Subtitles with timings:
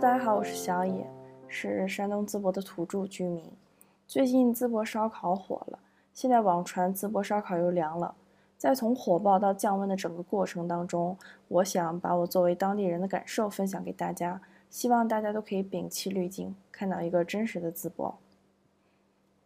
[0.00, 1.06] 大家好，我是小野，
[1.46, 3.44] 是山东淄博的土著居民。
[4.06, 5.78] 最近淄博烧烤火了，
[6.14, 8.14] 现在网传淄博烧烤又凉了。
[8.56, 11.18] 在从火爆到降温的整个过程当中，
[11.48, 14.40] 我想把我作为当地人的感受分享给大家，
[14.70, 18.16] 希望大家都可以摒弃滤镜，看到一个真实的淄博。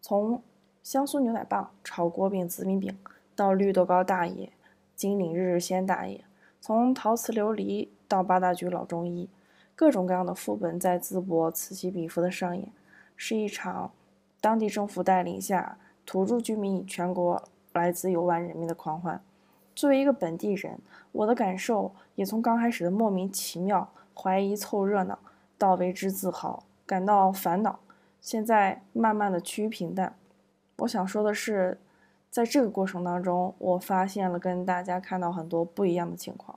[0.00, 0.40] 从
[0.84, 2.96] 香酥牛奶棒、炒锅饼、紫米饼，
[3.34, 4.52] 到绿豆糕大爷、
[4.94, 6.24] 金陵日日鲜大爷，
[6.60, 9.28] 从陶瓷琉璃到八大局老中医。
[9.76, 12.72] 各种各样的副本在淄博此起彼伏的上演，
[13.16, 13.90] 是一场
[14.40, 17.42] 当地政府带领下土著居民与全国
[17.72, 19.20] 来自游玩人民的狂欢。
[19.74, 20.78] 作为一个本地人，
[21.10, 25.18] 我的感受也从刚开始的莫名其妙、怀疑凑热闹，
[25.58, 27.80] 到为之自豪、感到烦恼，
[28.20, 30.14] 现在慢慢的趋于平淡。
[30.78, 31.80] 我想说的是，
[32.30, 36.56] 在这个过程当中，我发现了跟大家看到很多不一样的情况。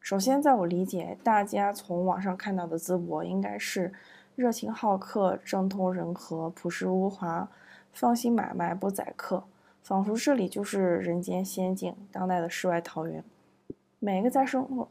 [0.00, 3.92] 首先，在我理解，大家从网上看到的淄博应该是
[4.34, 7.48] 热情好客、政通人和、朴实无华、
[7.92, 9.44] 放心买卖不宰客，
[9.82, 13.22] 仿佛这里就是人间仙境、当代的世外桃源。
[13.98, 14.88] 每个在生活、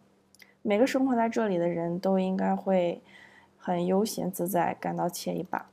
[0.62, 3.02] 每个生活在这里的人都应该会
[3.58, 5.70] 很悠闲自在，感到惬意吧。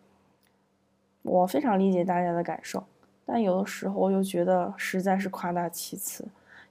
[1.22, 2.82] 我非常理解大家的感受，
[3.26, 6.26] 但有的时候又觉得实在是夸大其词。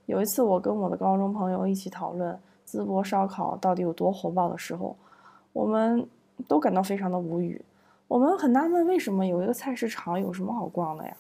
[0.08, 2.38] 有一次，我跟我的高中朋友一起讨论。
[2.68, 4.96] 淄博烧烤到底有多火爆的时候，
[5.54, 6.08] 我们
[6.48, 7.62] 都感到非常的无语。
[8.08, 11.16] 我们很纳闷，为什么有一个菜市场有什么好逛的呀？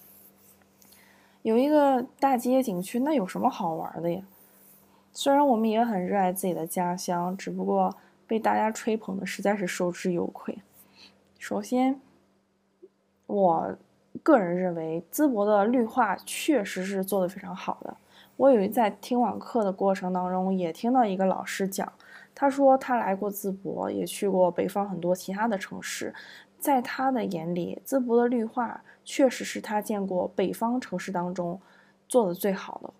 [1.41, 4.21] 有一个大街景区，那有什么好玩的呀？
[5.13, 7.95] 虽然我们也很热爱自己的家乡，只不过
[8.27, 10.57] 被大家吹捧的实在是受之有愧。
[11.37, 12.01] 首先，
[13.27, 13.75] 我
[14.21, 17.95] 个人认为淄博的绿化确实是做的非常好的。
[18.37, 21.91] 我有一在听网课的过程当中，也听到一个老师讲，
[22.33, 26.13] 他说他来过淄博，也去过北方很多其他的城市，
[26.59, 31.59] 在他的眼里，淄博的绿化确实是他见过北方城市当中
[32.09, 32.91] 做的最好的。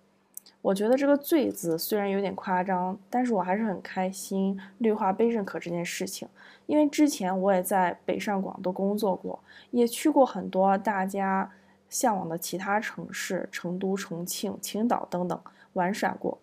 [0.62, 6.28] 我觉得这个“最”字虽然有点夸张，但是我还是很开心绿化被认可这件事情，
[6.66, 9.40] 因为之前我也在北上广都工作过，
[9.72, 11.52] 也去过很多大家。
[11.90, 15.40] 向往的其他城市，成都、重庆、青岛等等
[15.74, 16.38] 玩耍过。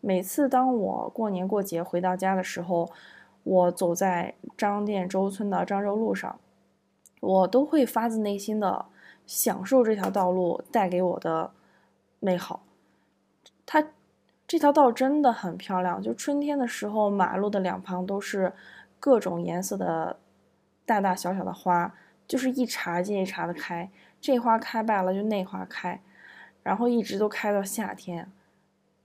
[0.00, 2.90] 每次当我过年过节回到家的时候，
[3.42, 6.38] 我走在张店周村的漳州路上，
[7.20, 8.86] 我都会发自内心的
[9.26, 11.50] 享受这条道路带给我的
[12.20, 12.62] 美好。
[13.66, 13.84] 它
[14.46, 18.52] 这条道真的很漂亮，就春天的时候，马路的两旁都是
[19.00, 20.18] 各种颜色的
[20.86, 21.94] 大大小小的花，
[22.26, 23.90] 就是一茬接一茬的开。
[24.20, 26.00] 这花开败了，就那花开，
[26.64, 28.30] 然后一直都开到夏天，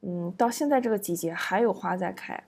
[0.01, 2.43] 嗯，到现在这个季节还有花在开，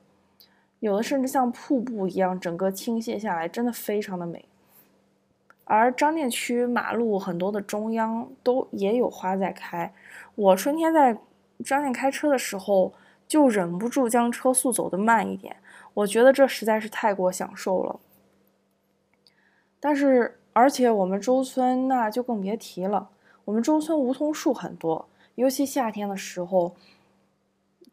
[0.80, 4.46] 有的甚至像瀑布一样整个倾泻下来，真的非常的美。
[5.64, 9.94] 而张店区马路很多的中央都也有花在开，
[10.34, 11.18] 我春天在
[11.64, 12.94] 张店开车的时候
[13.28, 15.56] 就忍不住将车速走得慢一点，
[15.94, 18.00] 我觉得这实在是太过享受了。
[19.80, 20.40] 但是。
[20.56, 23.10] 而且我们周村那就更别提了，
[23.44, 25.06] 我们周村梧桐树很多，
[25.36, 26.74] 尤其夏天的时候，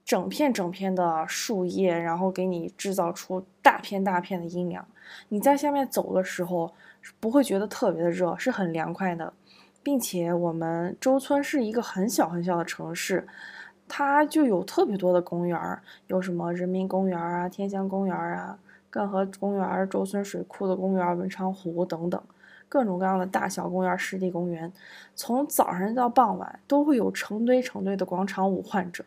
[0.04, 4.86] 整片整片的树叶，然后给你制造出大片大片的阴凉。
[5.30, 6.72] 你在下面走的时候，
[7.18, 9.32] 不会觉得特别的热，是很凉快的。
[9.82, 13.26] 并且我们周村是一个很小很小的城市，
[13.88, 18.56] 它就有特别多的公园儿，有什么人民公园啊、天香公园啊、
[18.88, 22.22] 赣河公园、周村水库的公园、文昌湖等等。
[22.72, 24.72] 各种各样的大小公园、湿地公园，
[25.14, 29.04] 从早上到傍晚都会有成堆成堆的广场舞患者，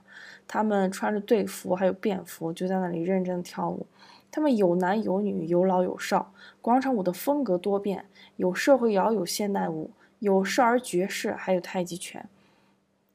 [0.48, 3.88] 他们穿着队服还有便服，就在那里认真跳舞。
[4.30, 6.31] 他们有男有女，有老有少。
[6.62, 8.06] 广场舞的风格多变，
[8.36, 9.90] 有社会摇，有现代舞，
[10.20, 12.29] 有少儿爵士，还有太极拳。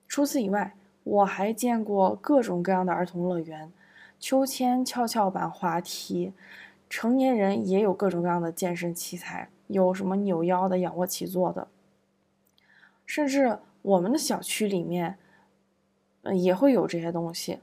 [0.09, 0.75] 除此以外，
[1.05, 3.73] 我还见过各种各样的儿童乐园，
[4.19, 6.33] 秋千、跷跷板、滑梯，
[6.89, 9.49] 成年人也有各种各样的健身器材。
[9.71, 11.69] 有什么扭腰的、仰卧起坐的，
[13.07, 15.17] 甚至我们的小区里面，
[16.23, 17.61] 嗯，也会有这些东西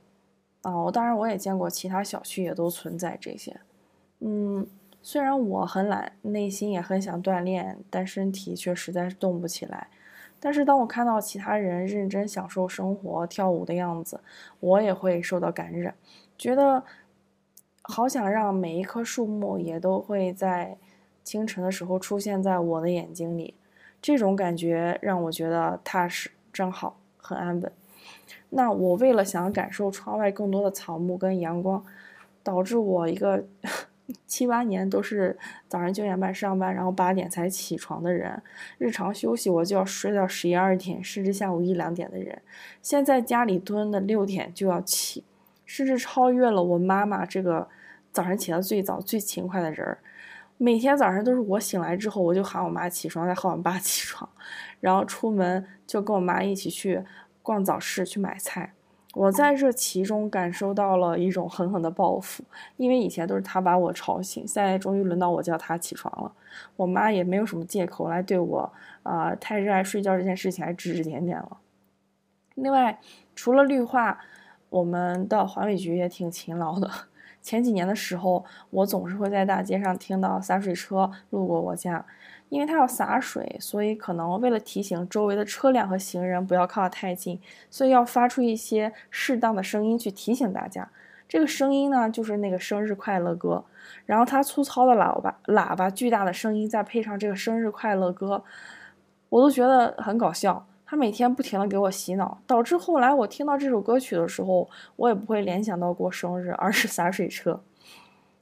[0.62, 0.71] 啊。
[0.71, 3.59] 哦，当然我也见过其他小区也都存在这些。
[4.19, 4.65] 嗯，
[5.01, 9.89] 虽然我很懒，内心也很想锻炼，但身体却实在是动不起来。
[10.39, 14.21] 但是当我看到其他人认真享受生活、跳舞的样子，
[14.62, 15.94] 我也会受到感染，
[16.38, 16.83] 觉得
[17.81, 20.77] 好想让每一棵树木也都会在。
[21.27, 23.53] 清晨的时候出现在我的眼睛里，
[24.01, 27.69] 这种感觉让我觉得踏实，真好，很安稳。
[28.51, 31.85] 那我为了想感受窗外更多的草木跟阳光，
[32.44, 33.44] 导致我一个
[34.25, 35.38] 七八年都是
[35.68, 38.41] 早上九点半上班，然后八点才起床的人，
[38.77, 42.41] 日常休息我就要睡到十一二点，甚至下午一两点的人，
[42.81, 45.25] 现在家里蹲的六点就要起，
[45.65, 47.68] 甚至超越了我妈妈这个
[48.13, 49.97] 早上起得最早、最勤快的人儿。
[50.57, 54.27] 每天早上都是我醒来之后，我就喊我妈起床，再喊我爸起床，
[54.80, 57.04] 然后出门就跟我妈一起去
[57.44, 58.74] 逛早市去买菜。
[59.13, 62.44] 我在这其中感受到了一种狠狠的报复，
[62.75, 66.31] 因为以前都是他把我吵醒，现在终于轮到我叫他起床了。
[66.75, 71.57] 我妈也没有什么借口来对我啊太热爱睡觉这件事情还指指点点了。
[72.56, 73.00] 另外，
[73.36, 74.19] 除了绿化，
[74.69, 76.89] 我们的环卫局也挺勤劳的。
[77.48, 82.06] 前几年的时候，我总是会在大街上听到洒水车路过我家。
[82.50, 87.40] 因为它要洒水，所以可能为了提醒周围的车辆和行人不要靠得太近，
[87.70, 90.90] 所以要发出一些适当的声音去提醒大家。
[91.26, 93.64] 这个声音呢，就是那个生日快乐歌。
[94.06, 98.44] 然后它粗糙的喇叭，喇叭巨大的声音，再配上这个生日快乐歌，
[99.30, 100.68] 我都觉得很搞笑。
[100.88, 107.62] 他每天不停的给我洗脑，导致后来我听到这首歌曲的时候，我也不会联想到过生日，而是洒水车。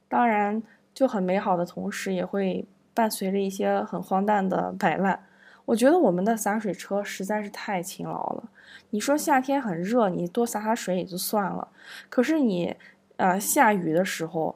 [0.08, 0.64] 当然，
[0.94, 2.66] 就很美好的同时，也会。
[2.98, 5.26] 伴随着一些很荒诞的摆烂，
[5.66, 8.44] 我觉得我们的洒水车实在是太勤劳了。
[8.92, 11.68] 你说夏天很热，你多洒洒水也就算了，
[12.08, 12.74] 可是你，
[13.18, 14.56] 呃，下雨的时候，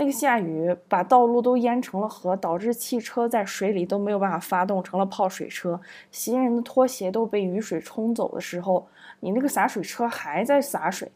[0.00, 5.80] 那个下雨把道路都淹成了河，导致汽车在水里都没有办法发动，成了泡水车，
[6.12, 8.86] 行人的拖鞋都被雨水冲走的时候，
[9.18, 11.10] 你那个洒水车还在洒水，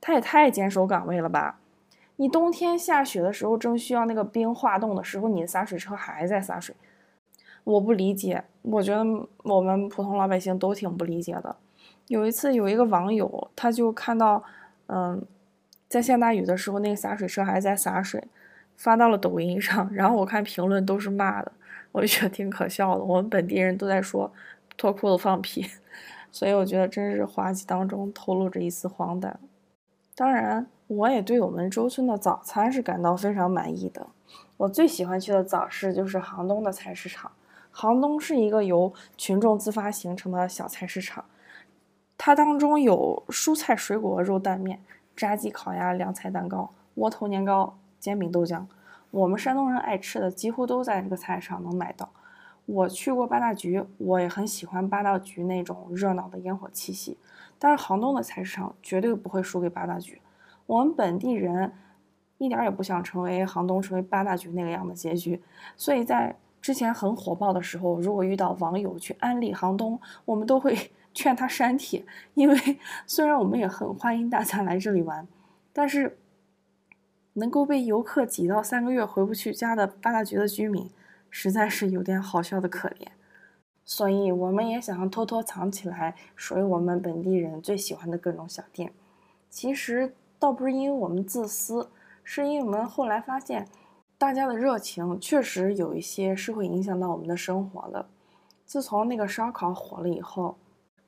[0.00, 1.60] 他也太坚守岗位了吧？
[2.16, 6.74] 你冬天下雪的时候，正需要那个冰化冻的时候，你的洒水车还在洒水，
[7.62, 8.42] 我不理解。
[8.62, 9.04] 我觉得
[9.44, 11.54] 我们普通老百姓都挺不理解的。
[12.08, 14.42] 有一次，有一个网友，他就看到，
[14.88, 15.24] 嗯，
[15.94, 18.22] 在下大雨的时候，那个洒水车还在洒水，
[18.76, 19.88] 发到了抖音上。
[19.92, 21.52] 然后我看评论都是骂的，
[21.92, 23.04] 我就觉得挺可笑的。
[23.04, 24.32] 我们本地人都在说
[24.76, 25.64] 脱裤子放屁，
[26.32, 29.38] 所以我觉得真是滑稽当中透露着一丝荒诞。
[30.16, 30.66] 当然。
[30.86, 34.06] 我也对我们周村的早餐是感到非常满意的。
[34.58, 37.32] 我最喜欢去的早市就是杭东的菜市场。
[37.70, 41.24] 杭东是一个由群众自发形成的小菜市场，
[42.18, 44.78] 它当中有蔬菜、水果、肉、蛋、面、
[45.16, 48.64] 炸鸡、烤鸭、凉菜、蛋糕、窝头、年糕、煎饼、豆浆。
[49.10, 52.10] 我们山东人爱吃的几乎都在这个菜市场能买到。
[52.66, 57.18] 我去过八大局，我也很喜欢八大局那种热闹的烟火气息。
[57.58, 60.20] 但是杭东的菜市场绝对不会输给八大局。
[60.66, 61.72] 我们本地人
[62.38, 65.40] 一点也不想成为杭东成为八大局那个样的结局，
[65.76, 75.26] 所以在之前很火爆的时候，如果遇到网友去安利杭东，我们都会劝他删帖，因为 虽然我们也很欢迎大家来这里玩，
[75.72, 76.18] 但是
[77.34, 80.90] 能够被游客挤到三个月回不去家的八大局的居民，
[81.30, 83.06] 实在是有点好笑的可怜，
[83.84, 88.92] 所以我们也想要偷偷藏起来属于我们本地人最喜欢的各种小店，
[89.48, 90.14] 其实。
[90.36, 91.88] 倒不是因为我们自私，
[92.22, 93.66] 是因为我们后来发现，
[94.18, 98.04] 大家的热情确实有一些是会影响到我们的生活的。
[98.66, 100.58] 自从那个烧烤火了以后，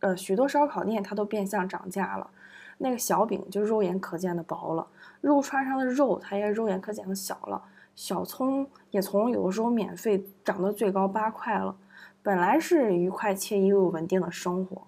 [0.00, 2.30] 呃，许多烧烤店它都变相涨价了。
[2.78, 4.86] 那个小饼就肉眼可见的薄了，
[5.20, 7.62] 肉串上的肉它也肉眼可见的小了。
[7.94, 11.74] 小葱也从有的时候免费涨到最高八块了。
[12.22, 14.82] 本来是愉快惬意又稳定的生活。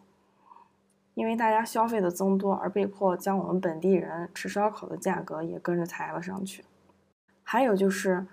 [1.14, 6.64] 因为大家消费的增多，而被迫将我们本地人吃烧烤的价格也跟着抬了上去。
[7.42, 8.26] 还有就是，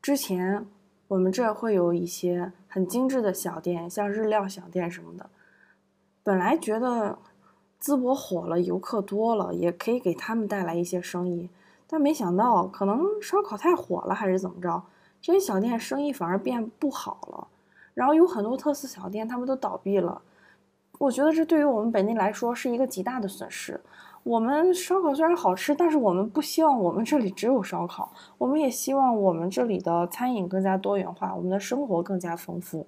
[0.00, 0.64] 之前
[1.08, 5.28] 我们这会有一些很精致的小店，像日料小店什么的。
[6.24, 7.18] 本来觉得
[7.78, 11.50] 淄博火了，游客多了，也可以给他们带来一些生意，
[11.86, 14.82] 但没想到可能烧烤太火了，还是怎么着，
[15.20, 17.48] 这些小店生意反而变不好了。
[17.92, 20.22] 然后有很多特色小店，他们都倒闭了。
[20.98, 23.78] 我觉得这对于我们本地来说是一个极大的损失。
[24.22, 32.86] 我们烧烤虽然好吃，但是我们不希望我们这里只有烧烤，我们也希望我们这里的餐饮更加多元化，我们的生活更加丰富。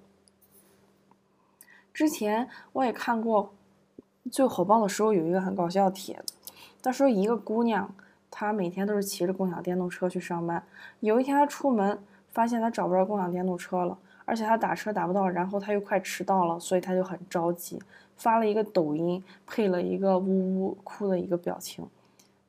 [1.97, 3.55] 之前我也看过
[4.31, 6.35] 最火爆的时候，有一个很搞笑的帖子，
[6.79, 7.91] 他说一个姑娘，
[8.29, 10.63] 她每天都是骑着共享电动车去上班，
[10.99, 13.97] 有一天她出门发现她找不着共享电动车了。
[14.25, 17.81] 而且他打车打不到，然后他又快迟到了，所以他就很着急，
[18.17, 21.87] 发了一个抖音，配了一个呜呜哭的一个表情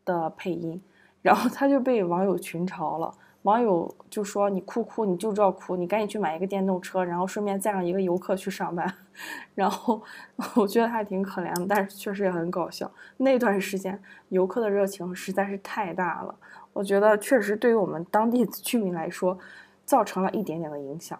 [0.04, 0.82] 的配音，
[1.22, 3.14] 然后他就被网友群嘲了。
[3.48, 8.94] 网友就说：“你哭哭，你就知道哭，你赶紧去买一个电动车，然后顺便载上一个游客去上班。
[9.56, 10.02] ”然后
[10.54, 12.90] 我觉得还挺可怜的，但是确实也很搞笑。
[13.16, 16.34] 那段时间游客的热情实在是太大了，
[16.74, 19.38] 我觉得确实对于我们当地居民来说，
[19.86, 21.18] 造成了一点点的影响。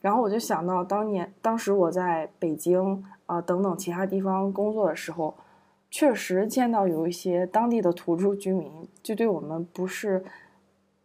[0.00, 5.36] 然后我就想到当年，当时我在北京啊等等其他地方工作的时候，
[5.90, 10.24] 确实见到有一些当地的土著居民就对我们不是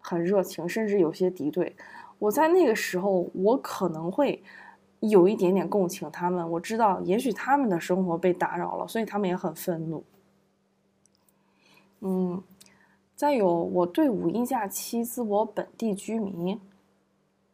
[0.09, 1.75] 很热情，甚至有些敌对。
[2.17, 4.41] 我在那个时候，我可能会
[5.01, 6.51] 有一点点共情他们。
[6.51, 10.03] 我知道，也许他们的生活被打扰了，所以他们也很愤怒。
[11.99, 12.41] 嗯，
[13.15, 16.59] 再有，我对五一假期淄博本地居民。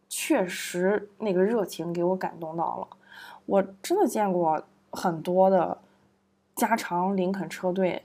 [0.07, 2.87] 确实，那个热情给我感动到了。
[3.45, 5.77] 我真的见过很多的
[6.55, 8.01] 加长林肯车队，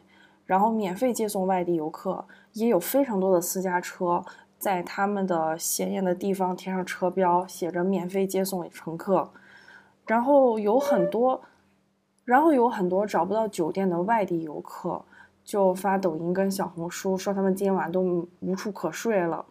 [0.51, 4.25] 然后免费接送外地游客，也有非常多的私家车
[4.59, 9.31] 在他们的显眼的地方贴上车标，写着免费接送乘客。
[10.09, 11.41] 然后有很多，
[12.25, 15.05] 然后有很多找不到酒店的外地游客，
[15.45, 19.47] 就发抖音跟小红书说他们今晚都无处可睡了。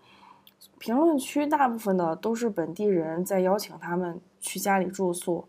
[0.80, 5.46] 评论区大部分的都是本地人在邀请他们去家里住宿，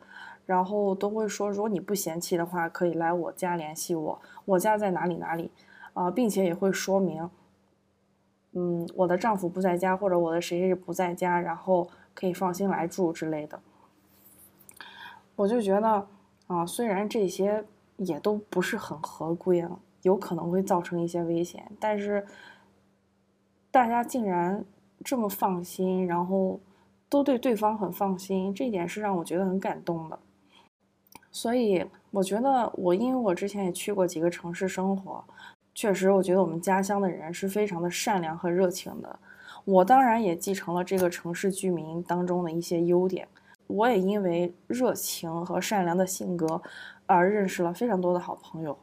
[0.50, 5.52] 然后都会说，如果你不嫌弃的话，可以来我家联系我，我家在哪里哪里，
[5.92, 7.30] 啊，并且也会说明，
[8.52, 13.60] 嗯，我的丈夫不在家或者我的谁谁不在家，然后可以放心来住之类的。
[15.36, 16.06] 我就觉得，
[16.48, 17.64] 啊，虽然这些
[17.98, 22.26] 也都不是很合规啊，有可能会造成一些危险，但是
[23.70, 24.64] 大家竟然。
[25.02, 26.60] 这么放心，然后
[27.08, 30.18] 都对对方很放心，这一点是让我觉得很感动的。
[31.30, 35.24] 所以我觉得，我因为我之前也去过几个城市生活，
[35.74, 39.18] 确实我觉得我们家乡的人是非常的善良和热情的。
[39.64, 43.28] 我当然也继承了这个城市居民当中的一些优点，
[43.66, 46.60] 我也因为热情和善良的性格
[47.06, 48.76] 而认识了非常多的好朋友。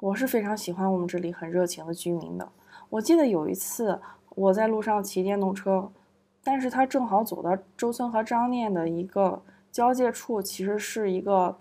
[0.00, 2.48] 我是非常喜欢我们这里很热情的居民的。
[2.88, 4.00] 我记得有一次。
[4.36, 5.90] 我在路上骑电动车，
[6.44, 9.42] 但是他正好走到周村和张店的一个
[9.72, 11.56] 交界处，其实是一个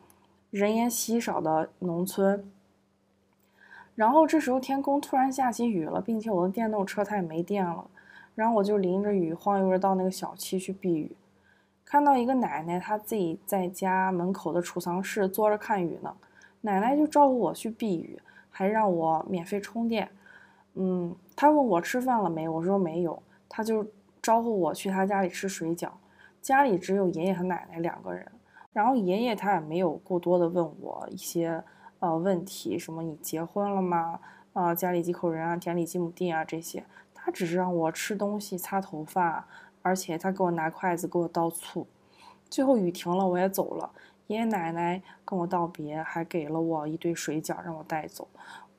[0.55, 2.49] 人烟稀少的农村。
[3.93, 7.85] 然后这时候天空突然下起雨了，并且我的电动车它也没电了，
[8.35, 11.13] 然后我就淋着雨晃悠着到那个小区去避雨，
[11.83, 16.15] 看到一个奶奶，她自己在家门口的储藏室坐着看雨呢，
[16.61, 18.17] 奶奶就招呼我去避雨，
[18.49, 20.09] 还让我免费充电。
[20.75, 23.85] 嗯，她问我吃饭了没，我说没有，她就
[24.21, 25.89] 招呼我去她家里吃水饺。
[26.41, 28.31] 家里只有爷爷和奶奶两个人，
[28.75, 31.63] 然后爷爷他也没有过多的问我一些
[31.99, 34.19] 呃问题，什么你结婚了吗？
[34.51, 39.47] 啊，家里几口人啊，田里几亩地啊这些，他只是让我吃东西、擦头发，
[39.81, 41.87] 而且他给我拿筷子，给我倒醋。
[42.49, 43.89] 最后雨停了，我也走了，
[44.27, 48.27] 爷爷奶奶跟我道别，还给了我一堆水饺让我带走。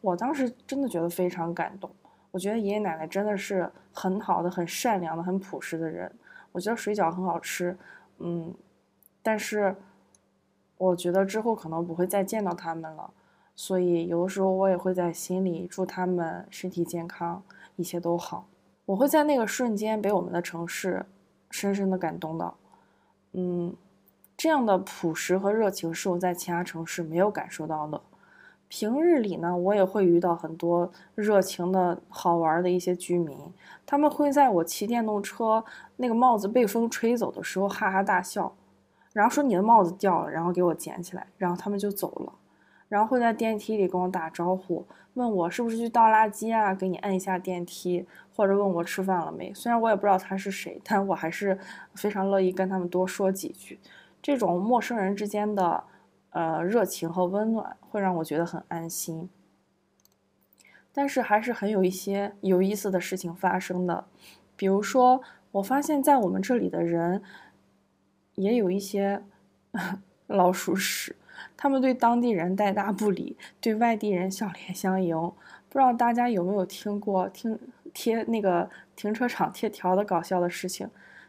[0.02, 1.90] 我当时真的觉得非常感动，
[2.32, 6.12] 我觉得爷爷奶奶真的是很好的、很善良的、很朴实的人。
[6.52, 7.74] 我觉得水饺很好吃，
[8.18, 8.54] 嗯，
[9.26, 9.74] 但是
[10.78, 13.10] 我觉得之后可能不会再见到他们了，
[13.56, 17.42] 所以有的时候我也会在心里祝他们身体健康，
[17.74, 18.46] 一切都好。
[18.84, 21.04] 我会在那个瞬间被我们的城市
[21.50, 22.56] 深深的感动到，
[23.32, 23.74] 嗯，
[24.36, 28.00] 这样的朴实和热情是我在其他城市没有感受到的。
[28.68, 33.36] 平日里呢，我也会遇到很多热情的好玩的一些居民，
[33.84, 35.64] 他们会在我骑电动车
[35.96, 38.54] 那个帽子被风吹走的时候哈哈大笑，
[39.16, 42.32] 然后说你的帽子掉了，然后给我捡起来，然后他们就走了，
[42.88, 49.54] 然后会在电梯里跟我打招呼，问我是不是去倒垃圾啊，给你按一下电梯，或者问我吃饭了没。
[49.54, 51.58] 虽然我也不知道他是谁，但我还是
[51.94, 53.80] 非常乐意跟他们多说几句，
[54.20, 55.84] 这种陌生人之间的。
[56.30, 59.30] 呃，热情和温暖会让我觉得很安心，
[60.92, 64.04] 但是还是很有一些有意思的事情发生的。
[64.54, 67.22] 比如说，我发现在我们这里的人
[68.36, 69.22] 也有一些
[70.28, 71.14] 老鼠屎，
[71.56, 75.16] 他们对当地人带大不理，对外地人笑脸相迎。
[75.68, 77.58] 不知道大家有没有听过听
[77.92, 80.88] 贴那个停车场贴条的搞笑的事情？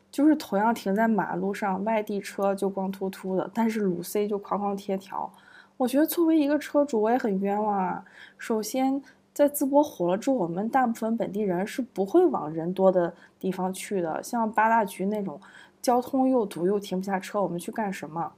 [0.10, 5.30] 就是同样停在马路上，外地车就光秃秃的，但是鲁 C 就哐哐贴条。
[5.76, 8.06] 我觉得作为一个车主，我也很冤枉啊。
[8.38, 9.02] 首先，
[9.34, 15.40] 在淄博火了之后，我们大部分本地人是不会往人多的地方去的，像八大局那种，
[15.88, 18.34] 交通又堵又停不下车，我们去干什么？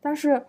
[0.00, 0.44] 但是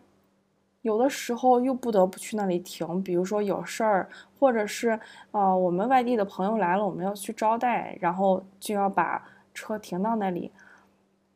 [0.81, 4.09] 有的时候又不得不去那里停，比如说有事儿，
[4.39, 4.99] 或者是
[5.31, 9.23] 呃我们外地的朋友来了，我们要去招待，然后就要把。
[9.55, 10.51] 车停到那里，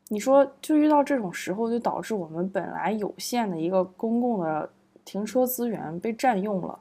[0.07, 4.67] 你说就遇到这种时候，就导致我们本来有限的一个公共的
[5.05, 6.79] 停车资源被占用了，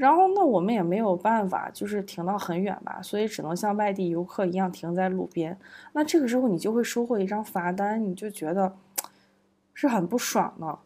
[0.00, 5.54] 然后那我们也没有办法，就是停到很远吧，所以只能像外地游客一样停在路边。
[5.92, 8.74] 那这个时候你就会收获一张罚单，你就觉得
[9.74, 10.78] 是很不爽的。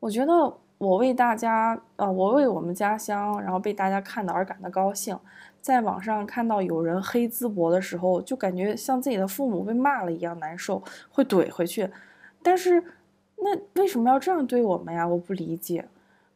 [0.00, 5.18] 我觉得我为大家，呃，我为我们家乡，然后被大家看到而感到高兴。
[5.62, 11.88] 在网上看到有人黑淄博的时候，就感觉像自己的父母被骂了一样难受，会怼回去。
[12.42, 12.84] 但是
[13.38, 15.08] 那为什么要这样对我们呀？
[15.08, 15.88] 我不理解。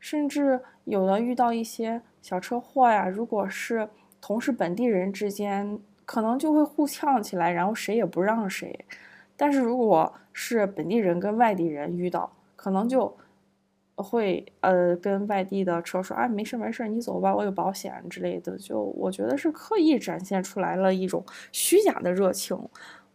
[0.02, 3.88] 甚至有的遇到一些小车祸呀，如果是
[4.21, 8.85] 同是本地人之间，可能就会互呛起来，然后谁也不让谁。
[9.37, 13.16] 但是如果是本地人跟外地人遇到，可能就
[13.94, 18.59] 会呃跟外地的车说，哎，没事没事，你走吧，我有保险之类的。
[18.59, 22.59] 就我觉得是刻意展现出来了一种虚假的热情，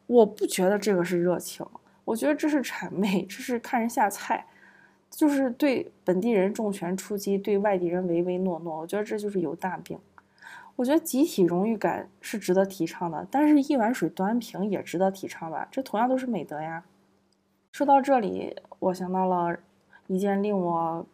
[0.06, 1.66] 我不觉得这个是热情，
[2.06, 4.48] 我觉得这是谄媚，这是看人下菜。
[5.10, 9.98] 就是对本地人重拳出击，对外地人唯唯诺诺，我觉得这就是有大病。
[10.76, 16.84] 我觉得集体荣誉感是值得提倡的，但是一碗水端平也值得提倡吧，这同样都是美德呀。
[17.72, 19.58] 说到这里，我想到了
[20.06, 21.06] 一件令我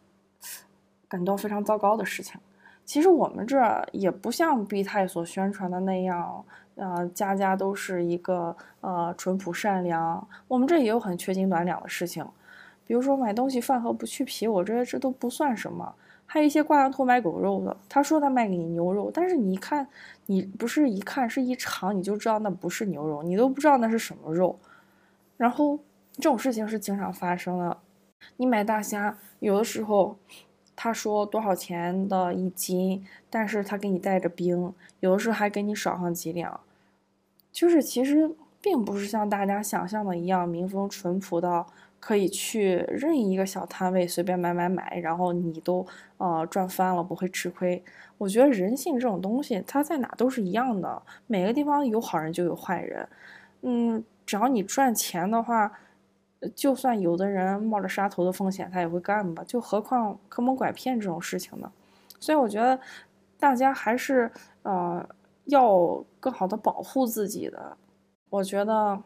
[1.08, 2.38] 感到非常糟糕的事情。
[2.84, 3.58] 其实我们这
[3.92, 10.28] 也不像毕太所宣传的那样，呃，家家都是一个呃淳朴善良。
[10.46, 12.22] 我们这也有很缺斤短两的事情。
[12.86, 15.94] 比如说买东西饭盒不去皮，我觉得这都不算什么。
[16.26, 19.86] 还有一些挂羊头卖狗肉的，他说他卖给你牛肉，但是你一看，
[20.26, 24.58] 你不是一看是一尝，你就知道那不是牛肉，你都不知道那是什么肉。
[25.36, 25.78] 然后
[26.14, 27.76] 这种事情是经常发生的。
[28.38, 30.16] 你买大虾，有的时候
[30.74, 36.58] 他说多少钱的一斤，但是他给你带着冰，有的时候还给你少上几两。
[37.52, 41.66] 就是其实并不是像大家想象的一样民风淳朴到。
[42.04, 45.86] 可以去任意一个小摊位随便买买买，然后你都
[46.18, 47.82] 呃赚翻了，不会吃亏。
[48.18, 53.08] 我觉得人性这种东西，它在哪都是一样的，每个地方有好人就有坏人。
[53.62, 55.72] 嗯，只要你赚钱的话，
[56.54, 59.42] 就算有的人冒着杀头的风险，他也会干吧。
[59.42, 61.72] 就何况坑蒙拐骗这种事情呢？
[62.20, 62.78] 所以我觉得
[63.38, 64.30] 大家还是
[64.64, 65.02] 呃
[65.46, 67.78] 要更好的保护自己的。
[68.28, 69.02] 我觉得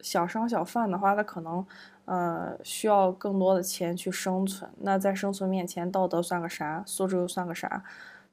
[0.00, 1.64] 小商小贩的话，他可能。
[2.10, 4.70] 呃，需要更多的钱去生存。
[4.78, 6.82] 那在生存面前，道德算个啥？
[6.86, 7.84] 素质又算个啥？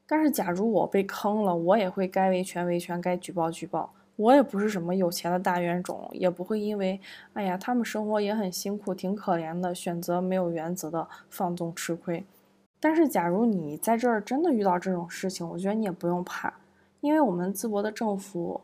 [0.07, 3.91] 但是，假如我被坑了，我也会该维权维权，该举报举报。
[4.15, 7.01] 我也不是什么有钱的大冤种，也不会因为，
[7.33, 12.25] 哎呀，他们生活也很辛苦，挺可怜的，选择没有原则的放纵吃亏。
[12.79, 16.53] 但是，假如你在这儿真的遇到这种事情，我觉得你也不用怕，
[17.01, 18.61] 因为我们淄博的政府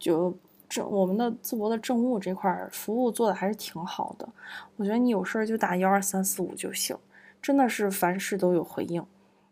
[0.00, 0.36] 就。
[0.68, 4.28] 这我们的淄博的政务这块服务做的还是挺好的，
[4.76, 6.94] 我觉得你有事儿就打幺二三四五就行，
[7.40, 9.02] 真的是凡事都有回应。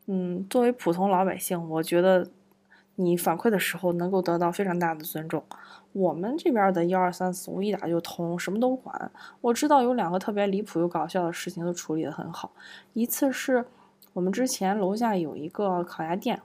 [0.05, 2.29] 嗯，作为普通老百姓，我觉得
[2.97, 5.43] 你反馈的时候能够得到非常大的尊重。
[5.93, 9.11] 我们这边的幺二三四五一打就通，什么都管。
[9.41, 12.53] 我知道有两个特别离谱又搞笑的事情都处理得很好，
[12.93, 13.65] 一次是
[14.13, 16.43] 我们之前楼下有一个烤鸭店，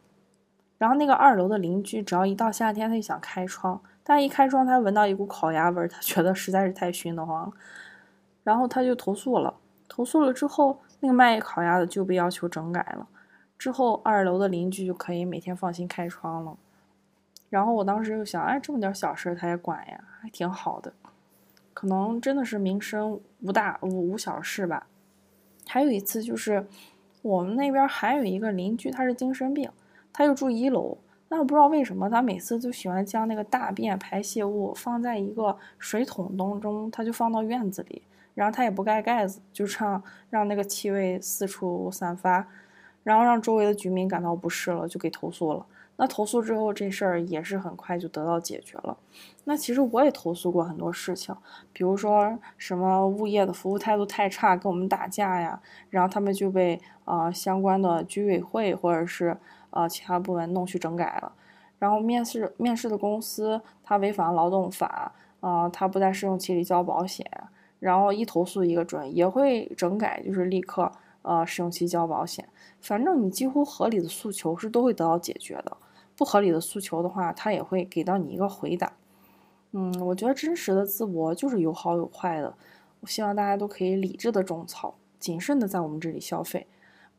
[0.77, 3.81] 然后那个二楼的邻居只要一到夏天他就想开窗。
[4.13, 7.49] 但一开窗，他闻到一股烤鸭味儿，他觉得实在是太熏得慌，
[8.43, 9.53] 然后他就投诉了。
[9.87, 13.07] 投诉了之后，那个卖烤鸭的就被要求整改了。
[13.57, 16.57] 之后二楼的邻居就可以每天放心开窗了。
[17.49, 20.91] 然后我当时就想，哎，这么点小事他也管呀，还挺好的。
[21.73, 24.87] 可能真的是民生无大无无小事吧。
[25.65, 26.67] 还有一次就是
[27.21, 29.71] 我们那边还有一个邻居，他是精神病，
[30.11, 30.97] 他又住一楼。
[31.33, 38.01] 那我不知道为什么他每次就喜欢将那个大便排泄物放在一个水桶当中，他就放到院子里，
[38.33, 42.45] 然后他也不盖盖子，就这样让那个气味四处散发，
[43.03, 45.65] 然后让周围的居民感到不适了，就给投诉了。
[45.95, 48.97] 那投诉之后，这事儿也是很快就得到解决了。
[49.45, 51.33] 那其实我也投诉过很多事情，
[51.71, 59.37] 比如说什么物业的服务态度太差，跟我们打架呀，然后他们就被啊相关的居委会或者是。
[59.71, 61.33] 呃，其他部门弄去整改了，
[61.79, 67.25] 然后面试面试的公司他违反劳动法，啊，他不在试用期里交保险，
[67.79, 70.91] 然后一投诉一个准，也会整改，就是立刻
[71.23, 72.47] 呃试用期交保险。
[72.79, 75.77] 反正你几乎合理的诉求是都会得到解决的，
[76.15, 78.93] 不合理的诉求的话，他也会给到你一个回答。
[79.71, 82.53] 嗯，我觉得真实的淄博就是有好有坏的，
[82.99, 86.67] 我希望大家都可以理智的种草，谨慎的在我们这里消费。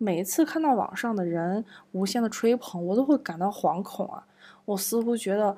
[0.02, 4.26] 每一次看到网上的人无限的吹捧，我都会感到惶恐啊！
[4.64, 5.56] 我似乎觉得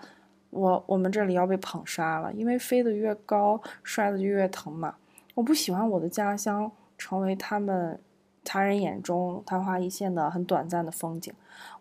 [0.50, 4.96] 我我们这里要被捧杀了，因为飞得越高，摔得就越疼嘛。
[5.35, 7.98] 我不喜欢我的家乡成为他们
[8.44, 11.33] 他人眼中昙花一现的很短暂的风景。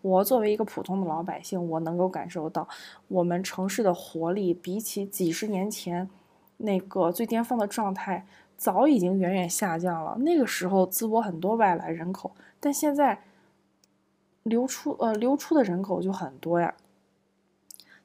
[0.02, 2.65] 我作为一个普通的老百姓，我能够感受到
[3.10, 6.10] 我们城市的活力，比起几十年前
[6.56, 8.26] 那个最巅峰的状态，
[8.57, 10.17] 早已经远远下降了。
[10.19, 13.21] 那个时候淄博很多外来人口，但现在
[14.43, 16.73] 流出呃流出的人口就很多呀。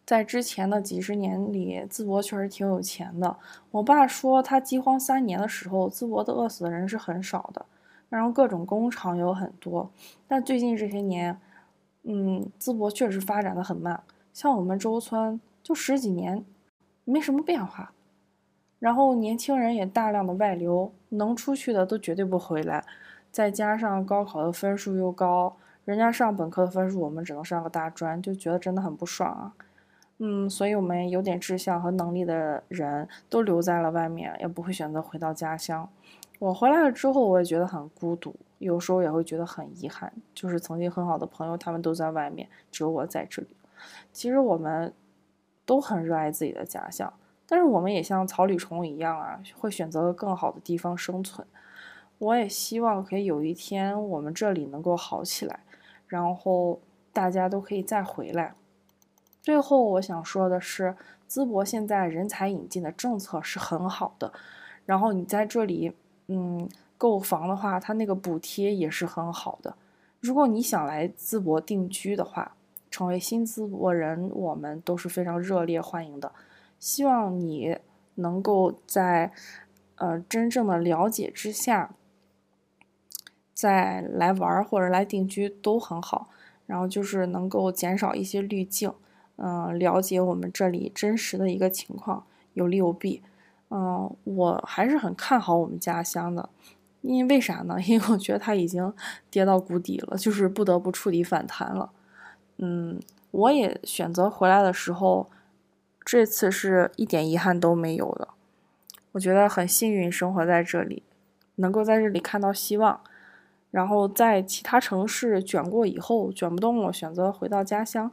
[0.04, 3.36] 在之前的几十年里，淄博确实挺有钱的。
[3.70, 7.66] 我爸说，他饥荒三年的时候，淄博的饿死的人是很少的，
[8.08, 9.90] 然后各种工厂有很多。
[10.26, 11.38] 但最近这些年，
[12.04, 16.42] 嗯，淄博确实发展的很慢，像我们周村就十几年，
[17.04, 17.92] 没什么变化。
[18.78, 22.84] 然后年轻人也大量的外流，能出去的都绝对不回来。
[23.30, 29.52] 再加上高考的分数又高，人家上本科的分数，我们只能上个大专，就觉得真的很不爽啊。
[30.18, 35.88] 嗯，所以我们有点志向和能力的人都留在了外面，也不会选择回到家乡。
[36.38, 43.48] 我回来了之后，我也觉得很孤独，有时候也会觉得很遗憾，就是曾经很好的朋友，他们都在外面，只有我在这里。
[44.12, 44.92] 其实我们
[45.64, 47.12] 都很热爱自己的家乡，
[47.48, 51.46] 但是我们也像草履虫一样啊，会选择更好的地方生存。
[52.18, 55.60] 我也希望可以有一天，我们这里能够好起来，
[56.06, 56.78] 然后
[57.12, 58.54] 大家都可以再回来。
[59.40, 60.94] 最后，我想说的是，
[61.30, 64.32] 淄博现在人才引进的政策是很好的，
[64.84, 65.92] 然后你在这里，
[66.26, 69.74] 嗯，购房的话，它那个补贴也是很好的。
[70.20, 72.56] 如果你想来淄博定居的话，
[72.90, 76.32] 成为新淄博人，我们都是非常热烈欢迎的。
[76.78, 77.78] 希望你
[78.16, 79.32] 能够在，
[79.96, 81.94] 呃，真正的了解之下，
[83.54, 86.28] 再来玩或者来定居都很好。
[86.66, 88.92] 然后就是能够减少一些滤镜。
[89.36, 93.22] 嗯，了解我们这里真实的一个情况，有利有弊。
[93.70, 96.48] 嗯，我还是很看好我们家乡的，
[97.00, 97.80] 因为为啥呢？
[97.86, 98.92] 因为我觉得它已经
[99.30, 101.90] 跌到谷底了，就是不得不触底反弹了。
[102.58, 105.30] 嗯，我也选择回来的时候，
[106.10, 108.28] 这次是一点遗憾都没有的。
[109.12, 111.02] 我觉得很幸运，生活在这里，
[111.56, 113.02] 能够在这里看到希望。
[113.70, 118.10] 然后在其他城市卷过以后，卷不动了，选择回到家乡。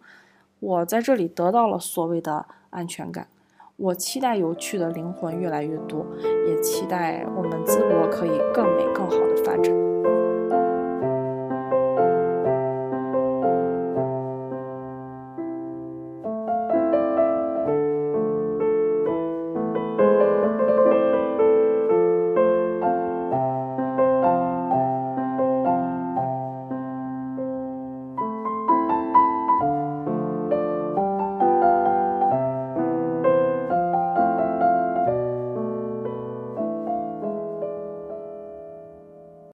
[0.60, 3.30] 我在这里得到了所谓的安全感，
[3.78, 6.06] 我期待有趣的灵魂越来越多，
[6.50, 9.85] 也期待我们淄博可以更美更好的发展。